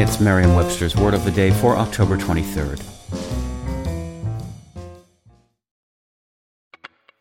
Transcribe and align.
It's 0.00 0.20
Merriam 0.20 0.54
Webster's 0.54 0.94
Word 0.94 1.12
of 1.12 1.24
the 1.24 1.30
Day 1.32 1.50
for 1.50 1.76
October 1.76 2.16
23rd. 2.16 2.80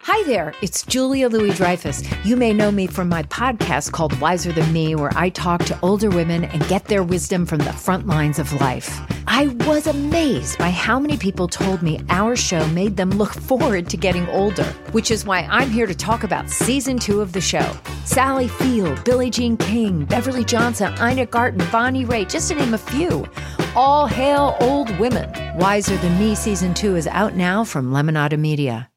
Hi 0.02 0.24
there, 0.26 0.54
it's 0.62 0.84
Julia 0.84 1.28
Louis 1.28 1.56
Dreyfus. 1.56 2.04
You 2.24 2.38
may 2.38 2.54
know 2.54 2.70
me 2.70 2.86
from 2.86 3.10
my 3.10 3.24
podcast 3.24 3.94
called 3.94 4.20
Wiser 4.20 4.52
Than 4.52 4.72
Me, 4.72 4.94
where 4.94 5.10
I 5.16 5.30
talk 5.30 5.66
to 5.66 5.80
older 5.82 6.12
women 6.12 6.44
and 6.44 6.68
get 6.68 6.86
their 6.86 7.02
wisdom 7.02 7.48
from 7.48 7.58
the 7.58 7.74
front 7.74 8.06
lines 8.06 8.38
of 8.38 8.54
life. 8.62 9.02
I 9.40 9.50
was 9.68 9.86
amazed 9.86 10.58
by 10.58 10.72
how 10.72 11.00
many 11.00 11.16
people 11.16 11.48
told 11.48 11.84
me 11.84 12.00
our 12.10 12.36
show 12.36 12.66
made 12.70 12.98
them 12.98 13.12
look 13.12 13.34
forward 13.34 13.88
to 13.92 13.96
getting 13.96 14.28
older, 14.30 14.64
which 14.94 15.12
is 15.12 15.26
why 15.26 15.42
I'm 15.42 15.70
here 15.70 15.86
to 15.86 15.94
talk 15.94 16.24
about 16.24 16.50
season 16.50 16.98
two 16.98 17.22
of 17.22 17.34
the 17.34 17.40
show. 17.40 17.72
Sally 18.04 18.48
Field, 18.48 19.04
Billie 19.04 19.30
Jean 19.30 19.56
King, 19.56 20.06
Beverly 20.06 20.44
Johnson, 20.44 20.92
Ina 21.00 21.28
Garten, 21.28 21.64
Bonnie 21.72 22.04
Raitt, 22.04 22.32
just 22.32 22.48
to 22.48 22.56
name 22.56 22.74
a 22.74 22.80
few. 22.80 23.28
All 23.76 24.08
hail 24.08 24.58
old 24.60 24.90
women. 24.98 25.32
Wiser 25.56 25.98
Than 25.98 26.18
Me 26.18 26.34
season 26.34 26.74
two 26.74 26.96
is 26.96 27.06
out 27.06 27.36
now 27.36 27.64
from 27.64 27.92
Lemonada 27.92 28.40
Media. 28.40 28.90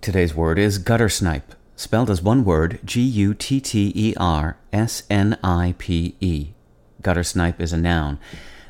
Today's 0.00 0.34
word 0.34 0.58
is 0.58 0.78
gutter 0.78 1.08
snipe, 1.08 1.54
spelled 1.76 2.10
as 2.10 2.20
one 2.20 2.44
word 2.44 2.80
G 2.84 3.02
U 3.02 3.34
T 3.34 3.60
T 3.60 3.92
E 3.94 4.14
R 4.16 4.56
S 4.72 5.04
N 5.08 5.38
I 5.44 5.76
P 5.78 6.16
E. 6.18 6.54
Gutter 7.02 7.24
snipe 7.24 7.60
is 7.60 7.72
a 7.72 7.76
noun 7.76 8.18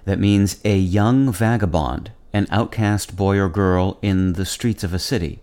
that 0.04 0.18
means 0.18 0.60
a 0.64 0.77
young 0.77 1.32
vagabond, 1.32 2.10
an 2.32 2.46
outcast 2.50 3.14
boy 3.16 3.38
or 3.38 3.48
girl 3.48 3.98
in 4.02 4.32
the 4.32 4.46
streets 4.46 4.82
of 4.82 4.92
a 4.92 4.98
city. 4.98 5.41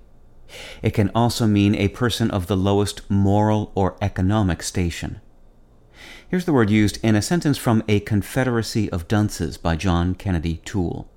It 0.81 0.91
can 0.91 1.11
also 1.13 1.45
mean 1.47 1.75
a 1.75 1.89
person 1.89 2.31
of 2.31 2.47
the 2.47 2.57
lowest 2.57 3.09
moral 3.09 3.71
or 3.75 3.95
economic 4.01 4.63
station. 4.63 5.21
Here's 6.27 6.45
the 6.45 6.53
word 6.53 6.69
used 6.69 6.99
in 7.03 7.15
a 7.15 7.21
sentence 7.21 7.57
from 7.57 7.83
A 7.87 7.99
Confederacy 7.99 8.89
of 8.91 9.07
Dunces 9.07 9.57
by 9.57 9.75
John 9.75 10.15
Kennedy 10.15 10.61
Toole. 10.65 11.09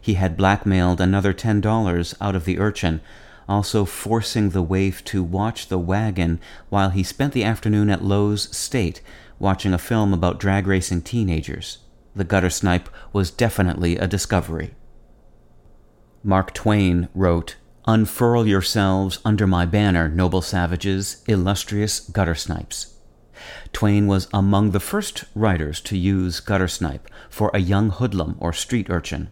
He 0.00 0.14
had 0.14 0.36
blackmailed 0.36 1.00
another 1.00 1.32
ten 1.32 1.60
dollars 1.60 2.14
out 2.20 2.36
of 2.36 2.44
the 2.44 2.58
urchin 2.58 3.00
also 3.48 3.84
forcing 3.84 4.50
the 4.50 4.62
waif 4.62 5.04
to 5.04 5.22
watch 5.22 5.68
the 5.68 5.78
wagon 5.78 6.40
while 6.68 6.90
he 6.90 7.02
spent 7.02 7.32
the 7.32 7.44
afternoon 7.44 7.90
at 7.90 8.04
Loew's 8.04 8.54
State 8.56 9.00
watching 9.38 9.74
a 9.74 9.78
film 9.78 10.12
about 10.12 10.40
drag 10.40 10.66
racing 10.66 11.02
teenagers. 11.02 11.78
The 12.14 12.24
gutter 12.24 12.50
snipe 12.50 12.88
was 13.12 13.30
definitely 13.30 13.96
a 13.96 14.06
discovery. 14.06 14.74
Mark 16.22 16.54
Twain 16.54 17.08
wrote, 17.14 17.56
Unfurl 17.86 18.46
yourselves 18.46 19.18
under 19.24 19.46
my 19.46 19.66
banner, 19.66 20.08
noble 20.08 20.40
savages, 20.40 21.22
illustrious 21.28 22.00
gutter 22.00 22.34
snipes. 22.34 22.94
Twain 23.72 24.06
was 24.06 24.28
among 24.32 24.70
the 24.70 24.80
first 24.80 25.24
writers 25.34 25.80
to 25.82 25.98
use 25.98 26.40
gutter 26.40 26.68
snipe 26.68 27.08
for 27.28 27.50
a 27.52 27.58
young 27.58 27.90
hoodlum 27.90 28.36
or 28.38 28.52
street 28.52 28.88
urchin. 28.88 29.30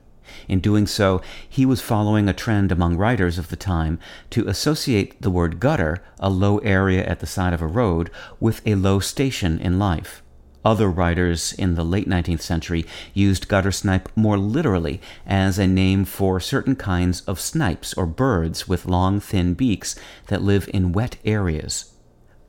In 0.48 0.60
doing 0.60 0.86
so, 0.86 1.20
he 1.48 1.66
was 1.66 1.80
following 1.80 2.28
a 2.28 2.32
trend 2.32 2.72
among 2.72 2.96
writers 2.96 3.38
of 3.38 3.48
the 3.48 3.56
time 3.56 3.98
to 4.30 4.48
associate 4.48 5.20
the 5.20 5.30
word 5.30 5.60
gutter, 5.60 6.02
a 6.18 6.30
low 6.30 6.58
area 6.58 7.04
at 7.04 7.20
the 7.20 7.26
side 7.26 7.52
of 7.52 7.62
a 7.62 7.66
road, 7.66 8.10
with 8.40 8.60
a 8.66 8.74
low 8.74 9.00
station 9.00 9.58
in 9.58 9.78
life. 9.78 10.22
Other 10.64 10.88
writers 10.88 11.52
in 11.54 11.74
the 11.74 11.84
late 11.84 12.08
19th 12.08 12.40
century 12.40 12.86
used 13.14 13.48
gutter 13.48 13.72
snipe 13.72 14.08
more 14.14 14.38
literally 14.38 15.00
as 15.26 15.58
a 15.58 15.66
name 15.66 16.04
for 16.04 16.38
certain 16.38 16.76
kinds 16.76 17.22
of 17.22 17.40
snipes 17.40 17.92
or 17.94 18.06
birds 18.06 18.68
with 18.68 18.86
long, 18.86 19.18
thin 19.18 19.54
beaks 19.54 19.96
that 20.28 20.42
live 20.42 20.70
in 20.72 20.92
wet 20.92 21.16
areas. 21.24 21.91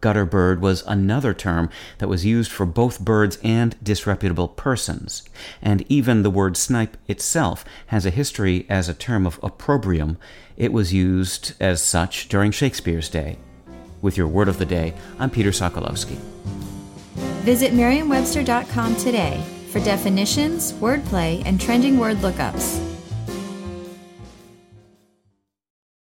Gutter 0.04 0.26
bird 0.26 0.62
was 0.62 0.84
another 0.86 1.34
term 1.34 1.70
that 2.00 2.09
was 2.09 2.26
used 2.26 2.52
for 2.52 2.66
both 2.66 3.00
birds 3.00 3.40
and 3.42 3.73
disreputable 3.82 4.50
persons, 4.50 5.23
and 5.62 5.86
even 5.88 6.23
the 6.23 6.30
word 6.30 6.58
snipe 6.58 6.98
itself 7.08 7.64
has 7.88 8.06
a 8.06 8.09
history 8.09 8.66
as 8.70 8.90
a 8.90 8.94
term 8.94 9.26
of 9.26 9.40
opprobrium. 9.42 10.18
It 10.58 10.74
was 10.74 10.91
used 10.91 11.53
as 11.62 11.81
such 11.81 12.28
during 12.28 12.52
Shakespeare's 12.52 13.08
day. 13.08 13.38
With 14.02 14.18
your 14.18 14.28
word 14.28 14.50
of 14.50 14.58
the 14.58 14.66
day, 14.66 14.94
I'm 15.19 15.30
Peter 15.30 15.52
Sokolowski. 15.52 16.18
Visit 17.46 17.74
merriam-webster.com 17.74 18.97
today 18.97 19.41
for 19.72 19.80
definitions, 19.80 20.74
wordplay, 20.74 21.41
and 21.46 21.62
trending 21.62 21.97
word 21.97 22.18
lookups. 22.18 22.83